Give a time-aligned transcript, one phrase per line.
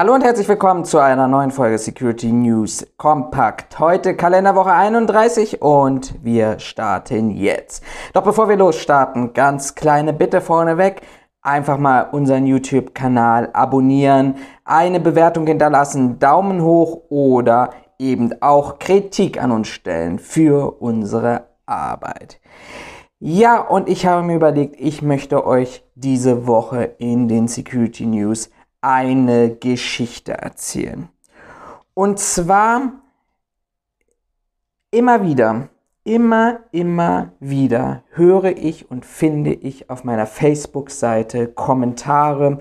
[0.00, 3.78] Hallo und herzlich willkommen zu einer neuen Folge Security News Kompakt.
[3.78, 7.84] Heute Kalenderwoche 31 und wir starten jetzt.
[8.14, 11.02] Doch bevor wir losstarten, ganz kleine Bitte vorneweg.
[11.42, 19.52] Einfach mal unseren YouTube-Kanal abonnieren, eine Bewertung hinterlassen, Daumen hoch oder eben auch Kritik an
[19.52, 22.40] uns stellen für unsere Arbeit.
[23.18, 28.48] Ja, und ich habe mir überlegt, ich möchte euch diese Woche in den Security News
[28.80, 31.08] eine Geschichte erzählen.
[31.94, 32.92] Und zwar
[34.90, 35.68] immer wieder,
[36.04, 42.60] immer, immer wieder höre ich und finde ich auf meiner Facebook-Seite Kommentare,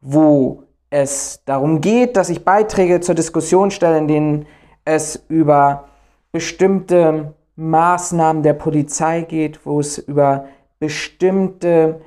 [0.00, 4.46] wo es darum geht, dass ich Beiträge zur Diskussion stelle, in denen
[4.84, 5.88] es über
[6.32, 10.46] bestimmte Maßnahmen der Polizei geht, wo es über
[10.78, 12.00] bestimmte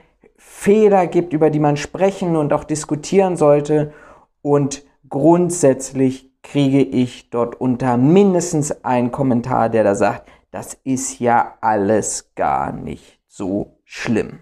[0.57, 3.93] Fehler gibt, über die man sprechen und auch diskutieren sollte.
[4.41, 11.55] Und grundsätzlich kriege ich dort unter mindestens einen Kommentar, der da sagt, das ist ja
[11.61, 14.39] alles gar nicht so schlimm.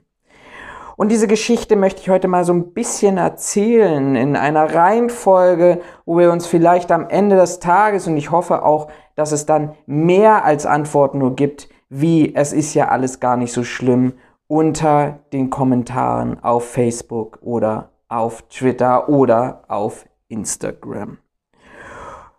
[0.95, 6.19] Und diese Geschichte möchte ich heute mal so ein bisschen erzählen in einer Reihenfolge, wo
[6.19, 10.45] wir uns vielleicht am Ende des Tages und ich hoffe auch, dass es dann mehr
[10.45, 14.14] als Antworten nur gibt, wie es ist ja alles gar nicht so schlimm
[14.47, 21.17] unter den Kommentaren auf Facebook oder auf Twitter oder auf Instagram.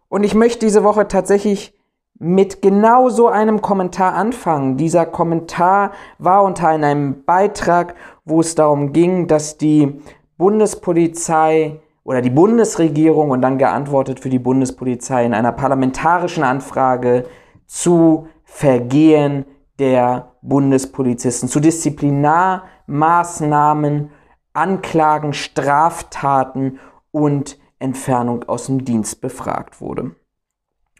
[0.09, 1.75] Und ich möchte diese Woche tatsächlich
[2.19, 4.77] mit genau so einem Kommentar anfangen.
[4.77, 10.01] Dieser Kommentar war unter einem Beitrag, wo es darum ging, dass die
[10.39, 17.25] Bundespolizei oder die Bundesregierung und dann geantwortet für die Bundespolizei in einer parlamentarischen Anfrage
[17.67, 19.47] zu Vergehen
[19.81, 24.11] der Bundespolizisten, zu Disziplinarmaßnahmen,
[24.53, 26.79] Anklagen, Straftaten
[27.11, 30.15] und Entfernung aus dem Dienst befragt wurde.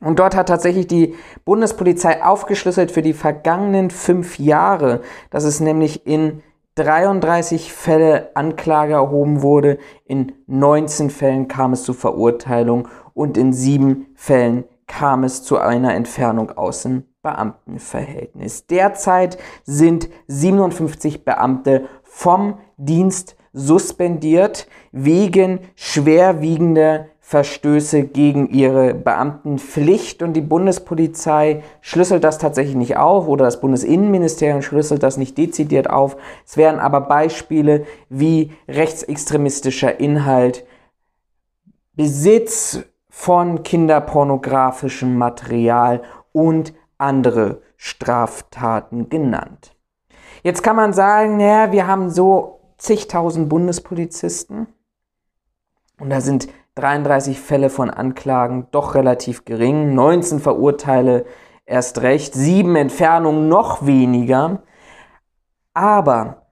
[0.01, 1.15] Und dort hat tatsächlich die
[1.45, 6.43] Bundespolizei aufgeschlüsselt für die vergangenen fünf Jahre, dass es nämlich in
[6.75, 14.07] 33 Fälle Anklage erhoben wurde, in 19 Fällen kam es zu Verurteilung und in sieben
[14.15, 18.69] Fällen kam es zu einer Entfernung aus dem Beamtenverhältnis.
[18.69, 30.43] Derzeit sind 57 Beamte vom Dienst suspendiert wegen schwerwiegender Verstöße gegen ihre Beamtenpflicht und die
[30.43, 36.19] Bundespolizei schlüsselt das tatsächlich nicht auf oder das Bundesinnenministerium schlüsselt das nicht dezidiert auf.
[36.47, 40.67] Es wären aber Beispiele wie rechtsextremistischer Inhalt,
[41.95, 46.03] Besitz von kinderpornografischem Material
[46.33, 49.77] und andere Straftaten genannt.
[50.43, 54.67] Jetzt kann man sagen, naja, wir haben so zigtausend Bundespolizisten
[55.99, 61.25] und da sind 33 Fälle von Anklagen doch relativ gering, 19 Verurteile
[61.67, 64.63] erst recht, 7 Entfernungen noch weniger.
[65.73, 66.49] Aber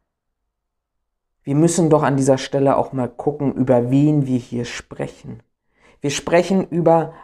[1.42, 5.42] wir müssen doch an dieser Stelle auch mal gucken, über wen wir hier sprechen.
[6.00, 7.14] Wir sprechen über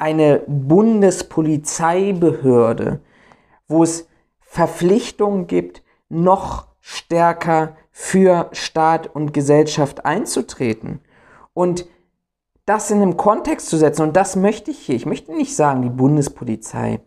[0.00, 3.00] eine Bundespolizeibehörde,
[3.68, 4.08] wo es
[4.40, 11.00] Verpflichtungen gibt, noch stärker für Staat und Gesellschaft einzutreten.
[11.52, 11.86] Und
[12.66, 14.96] das in einem Kontext zu setzen, und das möchte ich hier.
[14.96, 17.00] Ich möchte nicht sagen, die Bundespolizei,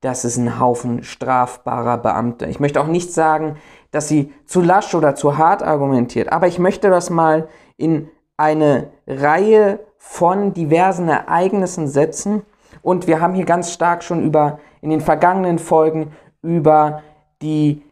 [0.00, 2.48] das ist ein Haufen strafbarer Beamter.
[2.48, 3.56] Ich möchte auch nicht sagen,
[3.90, 6.32] dass sie zu lasch oder zu hart argumentiert.
[6.32, 12.42] Aber ich möchte das mal in eine Reihe von diversen Ereignissen setzen.
[12.82, 17.02] Und wir haben hier ganz stark schon über, in den vergangenen Folgen, über
[17.42, 17.82] die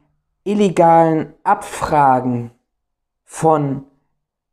[0.42, 2.50] illegalen Abfragen
[3.22, 3.84] von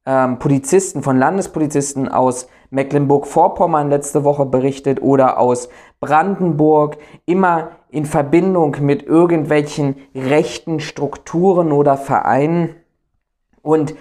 [0.06, 5.70] ähm, Polizisten, von Landespolizisten aus Mecklenburg-Vorpommern letzte Woche berichtet oder aus
[6.02, 12.76] Brandenburg, immer in Verbindung mit irgendwelchen rechten Strukturen oder Vereinen.
[13.62, 13.96] Und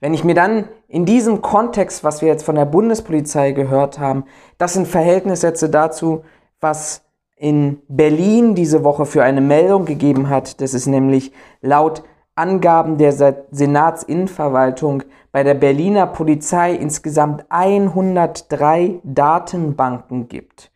[0.00, 4.24] wenn ich mir dann in diesem Kontext, was wir jetzt von der Bundespolizei gehört haben,
[4.56, 6.24] das in Verhältnis setze dazu,
[6.60, 7.02] was
[7.36, 12.02] in Berlin diese Woche für eine Meldung gegeben hat, das ist nämlich laut
[12.34, 13.12] Angaben der
[13.50, 15.02] Senatsinnenverwaltung
[15.32, 20.70] bei der Berliner Polizei insgesamt 103 Datenbanken gibt.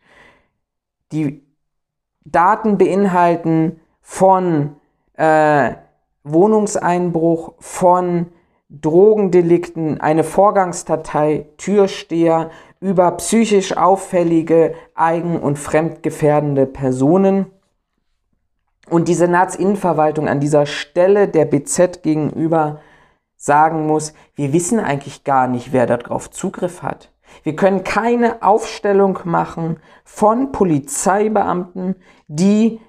[1.11, 1.41] Die
[2.25, 4.75] Daten beinhalten von
[5.13, 5.71] äh,
[6.23, 8.27] Wohnungseinbruch, von
[8.81, 12.49] Drogendelikten, eine Vorgangsdatei, Türsteher,
[12.79, 17.45] über psychisch auffällige, eigen- und fremdgefährdende Personen
[18.89, 22.81] und die Senatsinnenverwaltung an dieser Stelle der BZ gegenüber
[23.37, 27.11] sagen muss, wir wissen eigentlich gar nicht, wer darauf Zugriff hat.
[27.43, 31.95] Wir können keine Aufstellung machen von Polizeibeamten,
[32.27, 32.79] die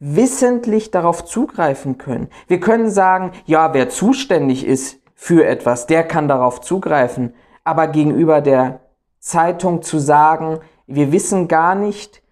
[0.00, 2.28] wissentlich darauf zugreifen können.
[2.48, 7.34] Wir können sagen, ja, wer zuständig ist für etwas, der kann darauf zugreifen.
[7.62, 8.80] Aber gegenüber der
[9.18, 12.22] Zeitung zu sagen, wir wissen gar nicht,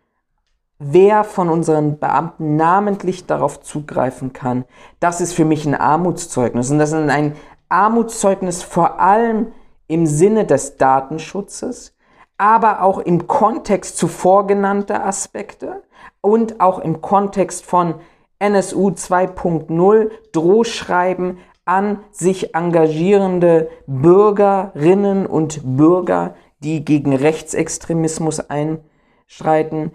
[0.78, 4.64] wer von unseren Beamten namentlich darauf zugreifen kann,
[4.98, 6.70] das ist für mich ein Armutszeugnis.
[6.70, 7.36] Und das ist ein
[7.68, 9.48] Armutszeugnis vor allem
[9.86, 11.94] im Sinne des Datenschutzes,
[12.38, 15.82] aber auch im Kontext zuvor genannter Aspekte
[16.20, 17.96] und auch im Kontext von
[18.38, 29.92] NSU 2.0 Drohschreiben an sich engagierende Bürgerinnen und Bürger, die gegen Rechtsextremismus einstreiten,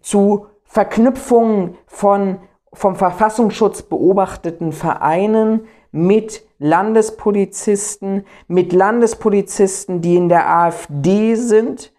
[0.00, 2.38] zu Verknüpfungen von
[2.72, 5.66] vom Verfassungsschutz beobachteten Vereinen
[5.96, 11.92] mit Landespolizisten, mit Landespolizisten, die in der AfD sind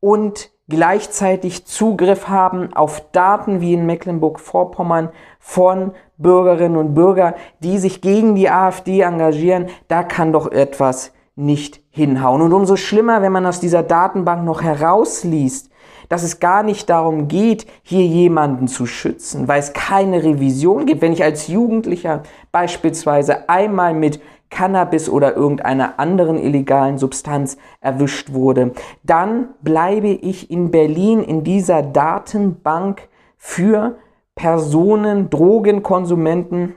[0.00, 8.00] und gleichzeitig Zugriff haben auf Daten wie in Mecklenburg-Vorpommern von Bürgerinnen und Bürgern, die sich
[8.00, 12.42] gegen die AfD engagieren, da kann doch etwas nicht hinhauen.
[12.42, 15.70] Und umso schlimmer, wenn man aus dieser Datenbank noch herausliest,
[16.08, 21.02] dass es gar nicht darum geht, hier jemanden zu schützen, weil es keine Revision gibt.
[21.02, 24.20] Wenn ich als Jugendlicher beispielsweise einmal mit
[24.50, 31.82] Cannabis oder irgendeiner anderen illegalen Substanz erwischt wurde, dann bleibe ich in Berlin in dieser
[31.82, 33.98] Datenbank für
[34.34, 36.74] Personen, Drogenkonsumenten,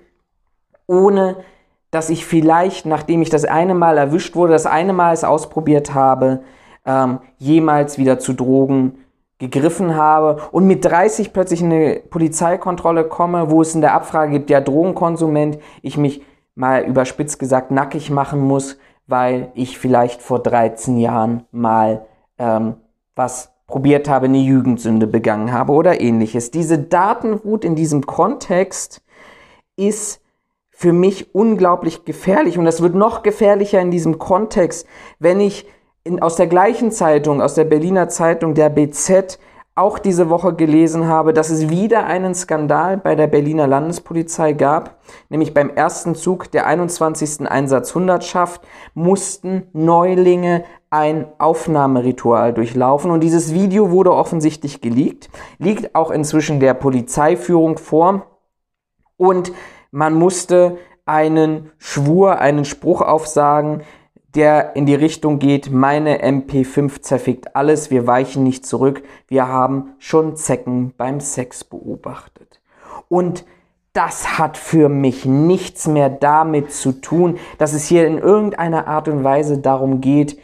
[0.87, 1.37] ohne
[1.91, 5.93] dass ich vielleicht, nachdem ich das eine Mal erwischt wurde, das eine Mal es ausprobiert
[5.93, 6.41] habe,
[6.85, 8.97] ähm, jemals wieder zu Drogen
[9.37, 14.31] gegriffen habe und mit 30 plötzlich in eine Polizeikontrolle komme, wo es in der Abfrage
[14.31, 16.23] gibt, der Drogenkonsument, ich mich
[16.55, 18.77] mal überspitzt gesagt nackig machen muss,
[19.07, 22.05] weil ich vielleicht vor 13 Jahren mal
[22.37, 22.75] ähm,
[23.15, 26.51] was probiert habe, eine Jugendsünde begangen habe oder ähnliches.
[26.51, 29.01] Diese Datenwut in diesem Kontext
[29.75, 30.21] ist
[30.81, 32.57] für mich unglaublich gefährlich.
[32.57, 34.87] Und das wird noch gefährlicher in diesem Kontext,
[35.19, 35.67] wenn ich
[36.03, 39.37] in, aus der gleichen Zeitung, aus der Berliner Zeitung, der BZ,
[39.75, 44.99] auch diese Woche gelesen habe, dass es wieder einen Skandal bei der Berliner Landespolizei gab,
[45.29, 47.47] nämlich beim ersten Zug der 21.
[47.47, 48.61] Einsatzhundertschaft
[48.95, 53.11] mussten Neulinge ein Aufnahmeritual durchlaufen.
[53.11, 55.29] Und dieses Video wurde offensichtlich geleakt,
[55.59, 58.25] liegt auch inzwischen der Polizeiführung vor.
[59.15, 59.53] Und
[59.91, 63.83] man musste einen Schwur, einen Spruch aufsagen,
[64.33, 69.93] der in die Richtung geht, meine MP5 zerfickt alles, wir weichen nicht zurück, wir haben
[69.99, 72.61] schon Zecken beim Sex beobachtet.
[73.09, 73.45] Und
[73.91, 79.09] das hat für mich nichts mehr damit zu tun, dass es hier in irgendeiner Art
[79.09, 80.39] und Weise darum geht,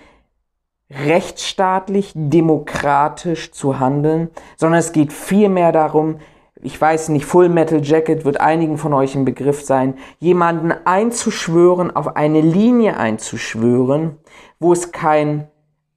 [0.90, 6.20] rechtsstaatlich, demokratisch zu handeln, sondern es geht vielmehr darum,
[6.62, 11.96] ich weiß nicht, Full Metal Jacket wird einigen von euch ein Begriff sein, jemanden einzuschwören,
[11.96, 14.18] auf eine Linie einzuschwören,
[14.60, 15.48] wo es kein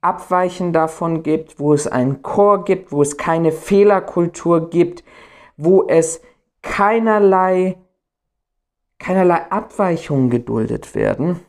[0.01, 5.05] Abweichen davon gibt, wo es einen Chor gibt, wo es keine Fehlerkultur gibt,
[5.57, 6.23] wo es
[6.63, 7.77] keinerlei,
[8.99, 11.41] keinerlei Abweichungen geduldet werden.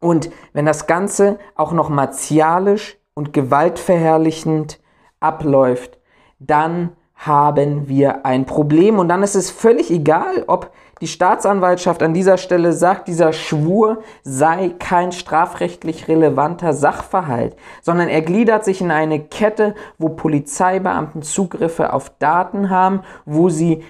[0.00, 4.80] Und wenn das Ganze auch noch martialisch und gewaltverherrlichend
[5.20, 5.98] abläuft,
[6.38, 8.98] dann haben wir ein Problem.
[8.98, 10.70] Und dann ist es völlig egal, ob
[11.00, 18.22] die Staatsanwaltschaft an dieser Stelle sagt, dieser Schwur sei kein strafrechtlich relevanter Sachverhalt, sondern er
[18.22, 23.84] gliedert sich in eine Kette, wo Polizeibeamten Zugriffe auf Daten haben, wo sie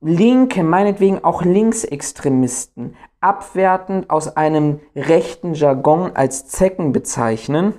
[0.00, 7.74] Linke, meinetwegen auch Linksextremisten, abwertend aus einem rechten Jargon als Zecken bezeichnen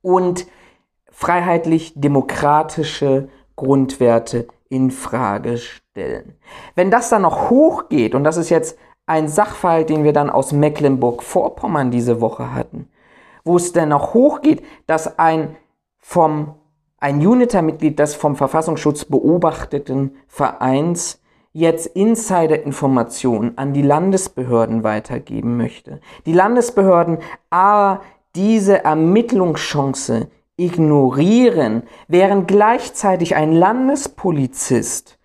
[0.00, 0.46] und
[1.10, 6.34] freiheitlich-demokratische Grundwerte in Frage stellen.
[6.74, 10.52] Wenn das dann noch hochgeht, und das ist jetzt ein Sachverhalt, den wir dann aus
[10.52, 12.88] Mecklenburg-Vorpommern diese Woche hatten,
[13.44, 15.56] wo es dann noch hochgeht, dass ein
[15.98, 16.54] vom
[17.00, 21.20] ein Uniter-Mitglied des vom Verfassungsschutz beobachteten Vereins
[21.52, 26.00] jetzt Insider-Informationen an die Landesbehörden weitergeben möchte.
[26.26, 27.18] Die Landesbehörden
[27.50, 28.02] aber
[28.34, 35.18] diese Ermittlungschance ignorieren, während gleichzeitig ein Landespolizist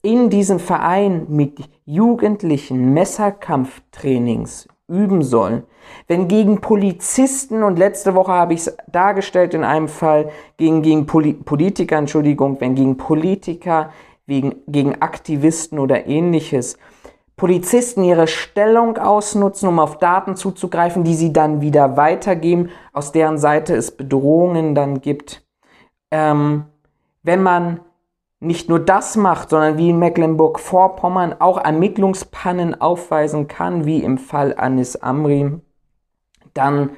[0.00, 5.64] in diesem Verein mit Jugendlichen Messerkampftrainings üben soll,
[6.08, 11.06] wenn gegen Polizisten, und letzte Woche habe ich es dargestellt in einem Fall, gegen, gegen
[11.06, 13.92] Poli Politiker, Entschuldigung, wenn gegen Politiker,
[14.26, 16.78] wegen, gegen Aktivisten oder ähnliches
[17.40, 23.38] Polizisten ihre Stellung ausnutzen, um auf Daten zuzugreifen, die sie dann wieder weitergeben, aus deren
[23.38, 25.42] Seite es Bedrohungen dann gibt.
[26.10, 26.66] Ähm,
[27.22, 27.80] wenn man
[28.40, 34.54] nicht nur das macht, sondern wie in Mecklenburg-Vorpommern auch Ermittlungspannen aufweisen kann, wie im Fall
[34.58, 35.50] Anis Amri,
[36.52, 36.90] dann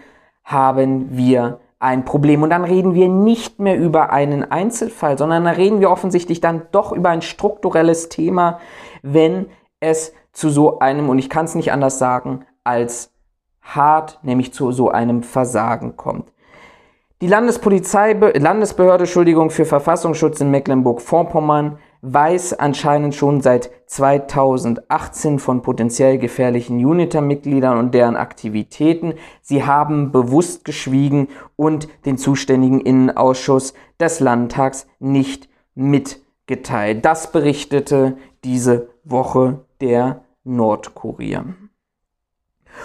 [0.42, 2.42] haben wir ein Problem.
[2.42, 6.62] Und dann reden wir nicht mehr über einen Einzelfall, sondern dann reden wir offensichtlich dann
[6.72, 8.58] doch über ein strukturelles Thema,
[9.02, 9.46] wenn
[9.78, 13.12] es zu so einem, und ich kann es nicht anders sagen, als
[13.62, 16.32] hart, nämlich zu so einem Versagen kommt.
[17.20, 26.18] Die Landespolizei, Landesbehörde Entschuldigung, für Verfassungsschutz in Mecklenburg-Vorpommern weiß anscheinend schon seit 2018 von potenziell
[26.18, 29.14] gefährlichen UNITA-Mitgliedern und deren Aktivitäten.
[29.40, 37.04] Sie haben bewusst geschwiegen und den zuständigen Innenausschuss des Landtags nicht mitgeteilt.
[37.04, 41.44] Das berichtete diese Woche der Nordkurier.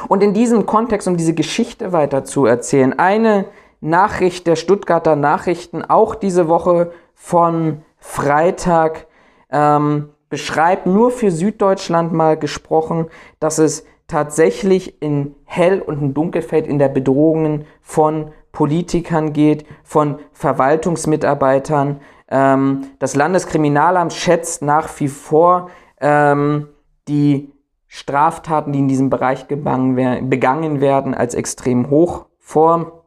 [0.07, 3.45] Und in diesem Kontext, um diese Geschichte weiter zu erzählen, eine
[3.79, 9.07] Nachricht der Stuttgarter Nachrichten, auch diese Woche von Freitag,
[9.49, 13.07] ähm, beschreibt nur für Süddeutschland mal gesprochen,
[13.39, 20.19] dass es tatsächlich in Hell- und in Dunkelfeld in der Bedrohungen von Politikern geht, von
[20.33, 22.01] Verwaltungsmitarbeitern.
[22.29, 25.69] Ähm, das Landeskriminalamt schätzt nach wie vor
[26.01, 26.67] ähm,
[27.07, 27.51] die
[27.87, 33.03] Straftaten, die in diesem Bereich begangen werden, als extrem hoch vor.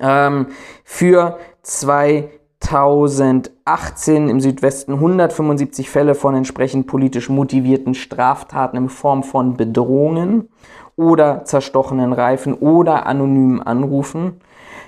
[0.00, 0.48] Ähm,
[0.84, 2.30] für zwei
[2.62, 10.48] 2018 im Südwesten 175 Fälle von entsprechend politisch motivierten Straftaten in Form von Bedrohungen
[10.96, 14.40] oder zerstochenen Reifen oder anonymen Anrufen.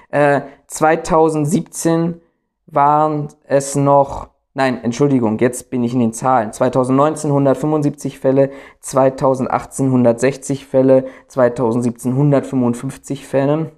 [0.09, 2.21] Äh, 2017
[2.67, 6.53] waren es noch, nein, Entschuldigung, jetzt bin ich in den Zahlen.
[6.53, 13.73] 2019 175 Fälle, 2018 160 Fälle, 2017 155 Fälle.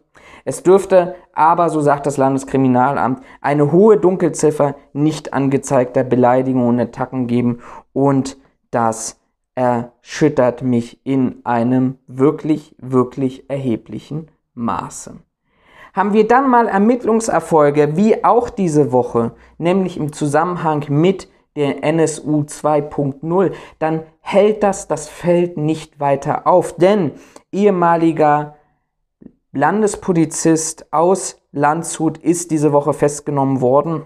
[0.45, 7.27] Es dürfte aber, so sagt das Landeskriminalamt, eine hohe Dunkelziffer nicht angezeigter Beleidigungen und Attacken
[7.27, 7.59] geben
[7.93, 8.37] und
[8.71, 9.19] das
[9.57, 15.17] erschüttert mich in einem wirklich, wirklich erheblichen Maße.
[15.97, 21.27] Haben wir dann mal Ermittlungserfolge, wie auch diese Woche, nämlich im Zusammenhang mit
[21.57, 27.13] der NSU 2.0, dann hält das das Feld nicht weiter auf, denn
[27.51, 28.57] ehemaliger
[29.53, 34.03] Landespolizist aus Landshut ist diese Woche festgenommen worden.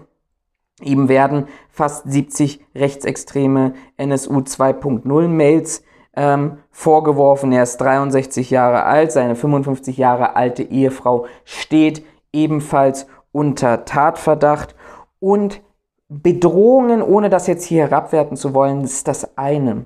[0.81, 5.83] Ihm werden fast 70 rechtsextreme NSU 2.0 Mails
[6.15, 7.51] ähm, vorgeworfen.
[7.51, 12.03] Er ist 63 Jahre alt, seine 55 Jahre alte Ehefrau steht
[12.33, 14.75] ebenfalls unter Tatverdacht
[15.19, 15.61] und
[16.09, 19.85] Bedrohungen, ohne das jetzt hier herabwerten zu wollen, ist das eine.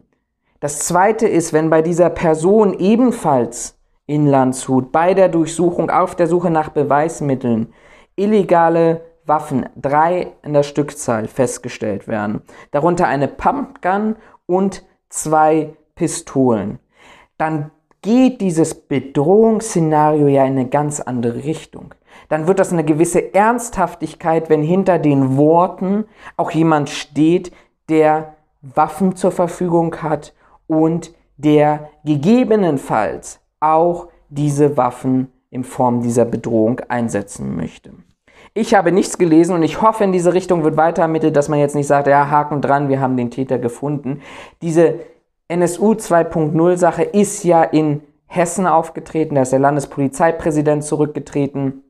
[0.59, 3.77] Das zweite ist, wenn bei dieser Person ebenfalls
[4.07, 7.73] in Landshut bei der Durchsuchung auf der Suche nach Beweismitteln
[8.15, 12.41] illegale Waffen, drei in der Stückzahl, festgestellt werden.
[12.71, 14.15] Darunter eine Pumpgun
[14.45, 16.79] und zwei Pistolen.
[17.37, 17.71] Dann
[18.01, 21.95] geht dieses Bedrohungsszenario ja in eine ganz andere Richtung.
[22.29, 26.05] Dann wird das eine gewisse Ernsthaftigkeit, wenn hinter den Worten
[26.37, 27.51] auch jemand steht,
[27.89, 30.33] der Waffen zur Verfügung hat
[30.67, 37.91] und der gegebenenfalls auch diese Waffen in Form dieser Bedrohung einsetzen möchte.
[38.53, 41.59] Ich habe nichts gelesen und ich hoffe, in diese Richtung wird weiter ermittelt, dass man
[41.59, 44.21] jetzt nicht sagt, ja, Haken dran, wir haben den Täter gefunden.
[44.61, 44.99] Diese
[45.47, 51.83] NSU 2.0 Sache ist ja in Hessen aufgetreten, da ist der Landespolizeipräsident zurückgetreten,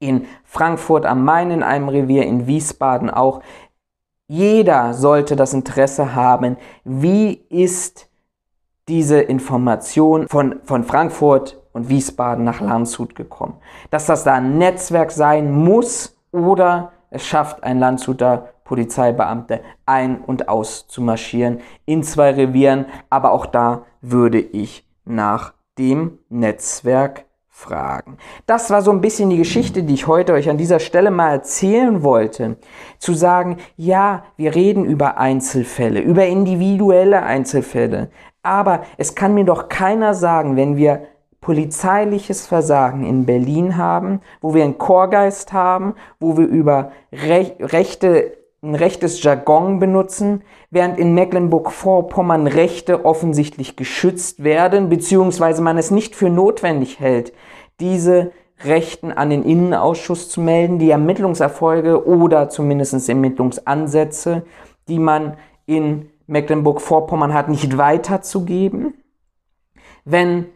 [0.00, 3.40] in Frankfurt am Main in einem Revier, in Wiesbaden auch.
[4.26, 8.08] Jeder sollte das Interesse haben, wie ist
[8.88, 13.58] diese Information von, von Frankfurt und Wiesbaden nach Landshut gekommen.
[13.90, 20.48] Dass das da ein Netzwerk sein muss oder es schafft ein Landshuter Polizeibeamte ein- und
[20.48, 28.16] aus zu marschieren in zwei Revieren, aber auch da würde ich nach dem Netzwerk fragen.
[28.46, 31.32] Das war so ein bisschen die Geschichte, die ich heute euch an dieser Stelle mal
[31.32, 32.56] erzählen wollte.
[32.98, 38.10] Zu sagen, ja, wir reden über Einzelfälle, über individuelle Einzelfälle,
[38.42, 41.06] aber es kann mir doch keiner sagen, wenn wir
[41.40, 48.38] polizeiliches Versagen in Berlin haben, wo wir einen Chorgeist haben, wo wir über Rech Rechte,
[48.62, 56.14] ein rechtes Jargon benutzen, während in Mecklenburg-Vorpommern Rechte offensichtlich geschützt werden, beziehungsweise man es nicht
[56.14, 57.32] für notwendig hält,
[57.80, 58.30] diese
[58.64, 64.44] Rechten an den Innenausschuss zu melden, die Ermittlungserfolge oder zumindest Ermittlungsansätze,
[64.86, 68.94] die man in Mecklenburg-Vorpommern hat, nicht weiterzugeben,
[70.04, 70.46] wenn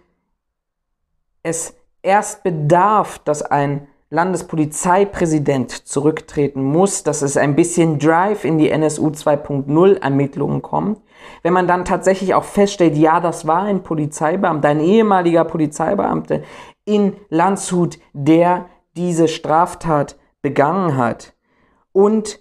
[1.43, 8.71] es erst bedarf, dass ein Landespolizeipräsident zurücktreten muss, dass es ein bisschen Drive in die
[8.71, 11.01] NSU 2.0 Ermittlungen kommt,
[11.43, 16.43] wenn man dann tatsächlich auch feststellt, ja, das war ein Polizeibeamter, ein ehemaliger Polizeibeamter
[16.85, 21.35] in Landshut, der diese Straftat begangen hat
[21.93, 22.39] und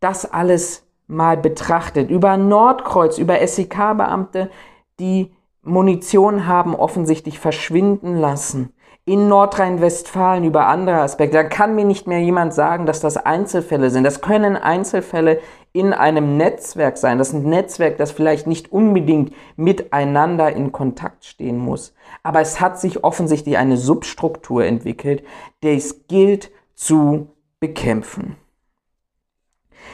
[0.00, 4.50] das alles mal betrachtet, über Nordkreuz, über SEK-Beamte,
[4.98, 8.72] die Munition haben offensichtlich verschwinden lassen,
[9.06, 11.36] in Nordrhein-Westfalen über andere Aspekte.
[11.36, 14.04] Da kann mir nicht mehr jemand sagen, dass das Einzelfälle sind.
[14.04, 15.40] Das können Einzelfälle
[15.72, 17.18] in einem Netzwerk sein.
[17.18, 21.94] Das ist ein Netzwerk, das vielleicht nicht unbedingt miteinander in Kontakt stehen muss.
[22.22, 25.22] Aber es hat sich offensichtlich eine Substruktur entwickelt,
[25.62, 27.28] die es gilt zu
[27.60, 28.36] bekämpfen.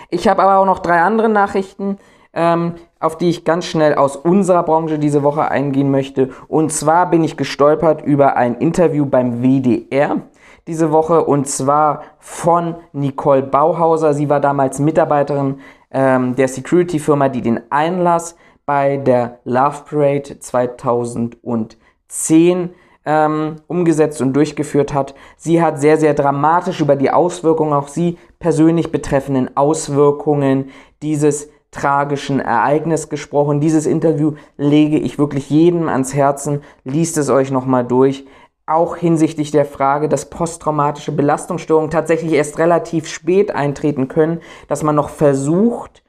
[0.08, 1.98] Ich habe aber auch noch drei andere Nachrichten,
[2.32, 6.30] ähm, auf die ich ganz schnell aus unserer Branche diese Woche eingehen möchte.
[6.48, 10.22] Und zwar bin ich gestolpert über ein Interview beim WDR
[10.66, 14.14] diese Woche und zwar von Nicole Bauhauser.
[14.14, 15.60] Sie war damals Mitarbeiterin
[15.90, 22.70] ähm, der Security-Firma, die den Einlass bei der Love Parade 2010
[23.04, 25.16] ähm, umgesetzt und durchgeführt hat.
[25.36, 30.70] Sie hat sehr, sehr dramatisch über die Auswirkungen, auch sie persönlich betreffenden Auswirkungen
[31.02, 33.60] dieses tragischen Ereignis gesprochen.
[33.60, 36.62] Dieses Interview lege ich wirklich jedem ans Herzen.
[36.84, 38.26] Liest es euch nochmal durch.
[38.66, 44.94] Auch hinsichtlich der Frage, dass posttraumatische Belastungsstörungen tatsächlich erst relativ spät eintreten können, dass man
[44.94, 46.02] noch versucht,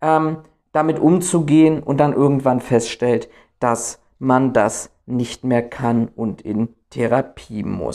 [0.00, 0.38] ähm,
[0.72, 3.28] damit umzugehen und dann irgendwann feststellt,
[3.60, 7.94] dass man das nicht mehr kann und in Therapie muss.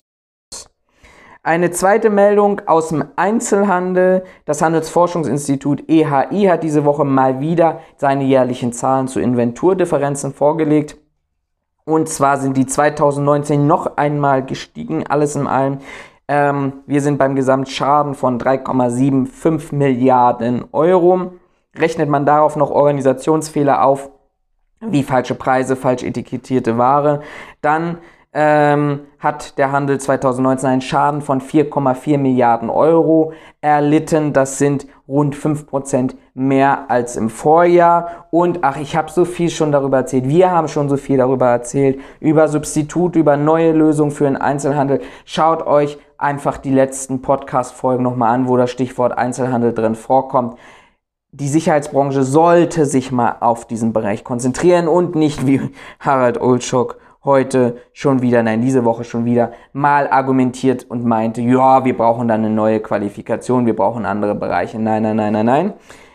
[1.45, 4.23] Eine zweite Meldung aus dem Einzelhandel.
[4.45, 10.95] Das Handelsforschungsinstitut EHI hat diese Woche mal wieder seine jährlichen Zahlen zu Inventurdifferenzen vorgelegt.
[11.83, 15.79] Und zwar sind die 2019 noch einmal gestiegen, alles in allem.
[16.29, 21.33] Ähm, wir sind beim Gesamtschaden von 3,75 Milliarden Euro.
[21.75, 24.09] Rechnet man darauf noch Organisationsfehler auf,
[24.79, 27.21] wie falsche Preise, falsch etikettierte Ware,
[27.59, 27.97] dann
[28.33, 34.33] ähm, hat der Handel 2019 einen Schaden von 4,4 Milliarden Euro erlitten.
[34.33, 38.27] Das sind rund 5% mehr als im Vorjahr.
[38.31, 40.27] Und ach, ich habe so viel schon darüber erzählt.
[40.27, 41.99] Wir haben schon so viel darüber erzählt.
[42.19, 45.01] Über Substitut, über neue Lösungen für den Einzelhandel.
[45.25, 50.57] Schaut euch einfach die letzten Podcast-Folgen nochmal an, wo das Stichwort Einzelhandel drin vorkommt
[51.35, 55.61] die Sicherheitsbranche sollte sich mal auf diesen Bereich konzentrieren und nicht wie
[55.99, 61.85] Harald Olschok heute schon wieder, nein, diese Woche schon wieder mal argumentiert und meinte, ja,
[61.85, 64.79] wir brauchen dann eine neue Qualifikation, wir brauchen andere Bereiche.
[64.79, 65.73] Nein, nein, nein, nein, nein.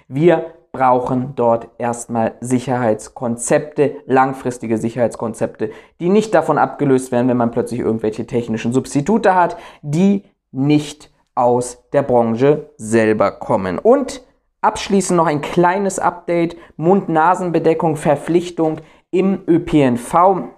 [0.08, 7.80] Wir brauchen dort erstmal Sicherheitskonzepte, langfristige Sicherheitskonzepte, die nicht davon abgelöst werden, wenn man plötzlich
[7.80, 13.78] irgendwelche technischen Substitute hat, die nicht aus der Branche selber kommen.
[13.78, 14.22] Und
[14.60, 20.57] abschließend noch ein kleines Update, Mund-Nasen-Bedeckung, Verpflichtung im ÖPNV.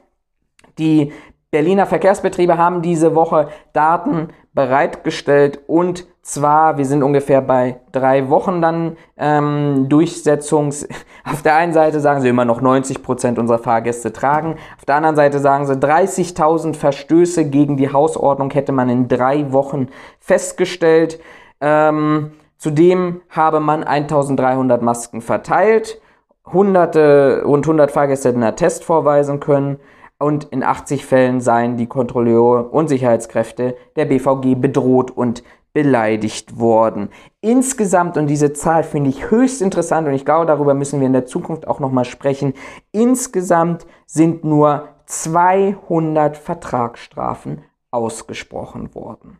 [0.80, 1.12] Die
[1.50, 8.62] Berliner Verkehrsbetriebe haben diese Woche Daten bereitgestellt und zwar, wir sind ungefähr bei drei Wochen
[8.62, 10.88] dann ähm, Durchsetzungs.
[11.30, 14.56] Auf der einen Seite sagen sie immer noch 90 Prozent unserer Fahrgäste tragen.
[14.78, 19.52] Auf der anderen Seite sagen sie, 30.000 Verstöße gegen die Hausordnung hätte man in drei
[19.52, 19.88] Wochen
[20.18, 21.20] festgestellt.
[21.60, 26.00] Ähm, zudem habe man 1.300 Masken verteilt.
[26.46, 29.78] Hunderte, rund 100 Fahrgäste hätten einen Test vorweisen können
[30.20, 37.08] und in 80 Fällen seien die Kontrolleure und Sicherheitskräfte der BVG bedroht und beleidigt worden.
[37.40, 41.12] Insgesamt, und diese Zahl finde ich höchst interessant und ich glaube, darüber müssen wir in
[41.12, 42.54] der Zukunft auch nochmal sprechen,
[42.92, 49.38] insgesamt sind nur 200 Vertragsstrafen ausgesprochen worden.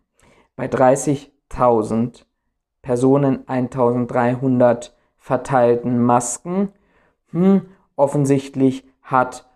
[0.56, 2.24] Bei 30.000
[2.82, 6.72] Personen 1.300 verteilten Masken.
[7.32, 7.66] Hm,
[7.96, 9.49] offensichtlich hat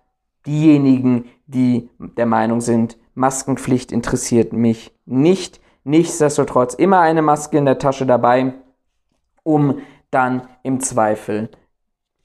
[0.46, 5.60] diejenigen, die der Meinung sind, Maskenpflicht interessiert mich nicht.
[5.84, 8.54] Nichtsdestotrotz immer eine Maske in der Tasche dabei,
[9.42, 9.80] um
[10.10, 11.50] dann im Zweifel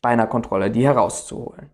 [0.01, 1.69] bei einer Kontrolle die herauszuholen.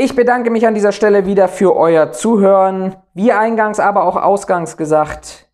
[0.00, 2.96] Ich bedanke mich an dieser Stelle wieder für euer Zuhören.
[3.14, 5.48] Wie eingangs, aber auch ausgangs gesagt,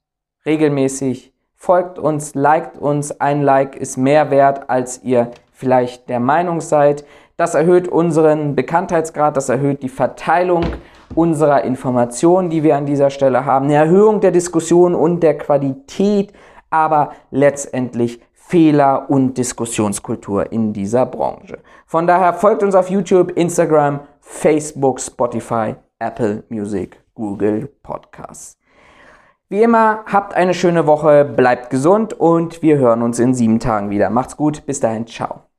[0.45, 3.21] regelmäßig folgt uns, liked uns.
[3.21, 7.07] Ein Like ist mehr wert, als ihr vielleicht der Meinung seid.
[7.37, 10.65] Das erhöht unseren Bekanntheitsgrad, das erhöht die Verteilung
[11.15, 16.33] unserer Informationen, die wir an dieser Stelle haben, eine Erhöhung der Diskussion und der Qualität,
[16.71, 21.59] aber letztendlich Fehler und Diskussionskultur in dieser Branche.
[21.87, 28.59] Von daher folgt uns auf YouTube, Instagram, Facebook, Spotify, Apple Music, Google Podcasts.
[29.49, 33.91] Wie immer, habt eine schöne Woche, bleibt gesund und wir hören uns in sieben Tagen
[33.91, 34.11] wieder.
[34.11, 35.54] Macht's gut, bis dahin, ciao.